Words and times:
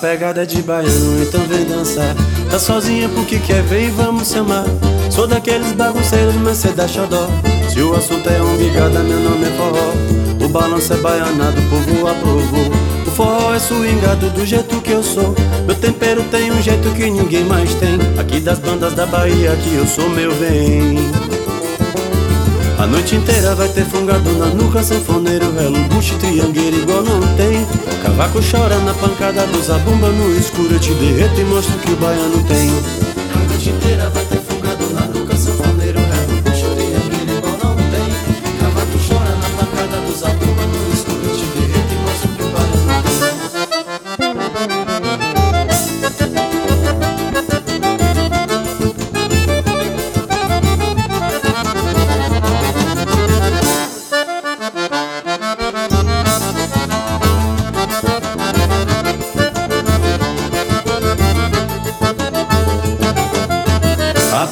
pegada 0.00 0.42
é 0.42 0.46
de 0.46 0.62
baiano, 0.62 1.22
então 1.22 1.40
vem 1.42 1.64
dançar. 1.64 2.14
Tá 2.50 2.58
sozinha 2.58 3.08
porque 3.08 3.38
quer 3.40 3.62
ver 3.62 3.88
e 3.88 3.90
vamos 3.90 4.28
se 4.28 4.38
amar. 4.38 4.64
Sou 5.10 5.26
daqueles 5.26 5.72
bagunceiros, 5.72 6.34
mas 6.36 6.58
cê 6.58 6.68
dá 6.68 6.86
xodó. 6.86 7.28
Se 7.68 7.80
o 7.80 7.94
assunto 7.94 8.28
é 8.28 8.40
umbigada, 8.40 9.00
meu 9.00 9.18
nome 9.18 9.46
é 9.46 9.50
forró. 9.56 9.92
O 10.44 10.48
balanço 10.48 10.92
é 10.92 10.96
baianado, 10.96 11.60
o 11.60 11.70
povo 11.70 12.06
aprovou. 12.06 12.70
O 13.06 13.10
forró 13.10 13.54
é 13.54 13.58
swingado 13.58 14.30
do 14.30 14.46
jeito 14.46 14.80
que 14.80 14.92
eu 14.92 15.02
sou. 15.02 15.34
Meu 15.66 15.74
tempero 15.74 16.22
tem 16.24 16.52
um 16.52 16.62
jeito 16.62 16.90
que 16.90 17.10
ninguém 17.10 17.44
mais 17.44 17.74
tem. 17.74 17.98
Aqui 18.18 18.40
das 18.40 18.60
bandas 18.60 18.94
da 18.94 19.06
Bahia, 19.06 19.52
aqui 19.52 19.74
eu 19.74 19.86
sou 19.86 20.08
meu 20.08 20.32
bem. 20.36 21.13
Noite 23.04 23.16
inteira 23.16 23.54
vai 23.54 23.68
ter 23.68 23.84
fungado 23.84 24.32
na 24.38 24.46
nuca, 24.46 24.82
sanfoneiro, 24.82 25.52
relo, 25.52 25.78
bucho, 25.90 26.16
triangueiro 26.16 26.74
igual 26.74 27.02
não 27.02 27.20
tem. 27.36 27.66
Cavaco 28.02 28.40
chora 28.40 28.78
na 28.78 28.94
pancada 28.94 29.46
do 29.46 29.62
zabumba 29.62 30.08
no 30.08 30.34
escuro, 30.38 30.72
eu 30.72 30.80
te 30.80 30.94
derreto 30.94 31.38
e 31.38 31.44
mostro 31.44 31.78
que 31.80 31.92
o 31.92 31.96
baiano 31.96 32.42
tem. 32.44 32.70
A 32.70 33.46
noite 33.46 33.68
inteira 33.68 34.08
vai 34.08 34.24
ter 34.24 34.38
fungado 34.38 34.88
na 34.94 35.02
nuca, 35.02 35.36
sanfoneiro, 35.36 35.98
relo, 36.00 36.42
bucho, 36.44 36.64
triangueiro 36.74 37.36
igual 37.36 37.58
não 37.62 37.76
tem. 37.76 38.58
Cavaco 38.58 38.98
chora 39.06 39.36
na 39.36 39.48
pancada 39.50 40.00
do 40.00 40.18
zabumba 40.18 40.62
no 40.64 40.94
escuro, 40.94 41.28
eu 41.28 41.36
te 41.36 41.44
derreto 41.44 41.63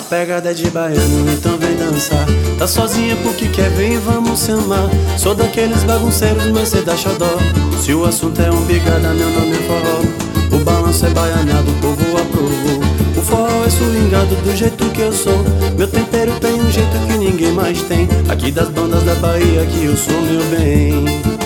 pegada 0.03 0.55
de 0.55 0.69
baiano, 0.71 1.31
então 1.31 1.57
vem 1.59 1.77
dançar. 1.77 2.27
Tá 2.59 2.67
sozinha 2.67 3.17
porque 3.23 3.49
quer 3.49 3.71
ver 3.71 3.93
e 3.93 3.97
vamos 3.97 4.41
se 4.41 4.53
amar. 4.53 4.89
Sou 5.17 5.35
daqueles 5.35 5.85
bagunceiros, 5.85 6.47
mas 6.47 6.69
cê 6.69 6.83
dá 6.83 6.97
xodó. 6.97 7.39
Se 7.81 7.95
o 7.95 8.05
assunto 8.05 8.41
é 8.41 8.51
umbigada, 8.51 9.13
meu 9.15 9.31
nome 9.31 9.53
é 9.53 9.63
forró. 9.63 10.57
O 10.57 10.65
balanço 10.65 11.07
é 11.07 11.11
baianado, 11.11 11.71
o 11.71 11.75
povo 11.75 12.19
aprovou. 12.19 12.81
O 13.17 13.23
forró 13.23 13.65
é 13.65 13.71
swingado 13.71 14.35
do 14.37 14.57
jeito 14.57 14.85
que 14.91 15.01
eu 15.01 15.13
sou. 15.13 15.45
Meu 15.77 15.89
tempero 15.89 16.33
tem 16.41 16.55
um 16.55 16.71
jeito 16.71 17.07
que 17.07 17.19
ninguém 17.19 17.53
mais 17.53 17.81
tem. 17.83 18.09
Aqui 18.29 18.51
das 18.51 18.69
bandas 18.69 19.03
da 19.05 19.15
Bahia, 19.17 19.65
que 19.67 19.85
eu 19.85 19.97
sou 19.97 20.21
meu 20.23 20.45
bem. 20.57 21.42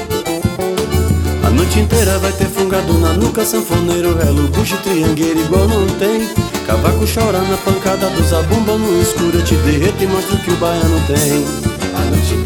A 1.56 1.58
noite 1.58 1.80
inteira 1.80 2.18
vai 2.18 2.32
ter 2.32 2.48
fungado 2.48 2.92
na 2.98 3.14
nuca, 3.14 3.42
sanfoneiro, 3.42 4.14
relo, 4.14 4.46
bucho, 4.48 4.76
triangueiro 4.82 5.40
igual 5.40 5.66
não 5.66 5.86
tem. 5.98 6.28
Cavaco 6.66 7.06
chora 7.06 7.38
na 7.38 7.56
pancada 7.56 8.10
do 8.10 8.22
zabumba 8.24 8.76
no 8.76 9.00
escuro, 9.00 9.38
eu 9.38 9.42
te 9.42 9.54
derreto 9.54 10.04
e 10.04 10.06
mostro 10.06 10.36
que 10.36 10.50
o 10.50 10.56
baiano 10.56 11.00
tem. 11.06 12.45